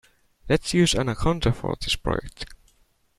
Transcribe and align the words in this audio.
Let's 0.49 0.73
use 0.73 0.95
Anaconda 0.95 1.53
for 1.53 1.75
this 1.79 1.95
project. 1.95 2.45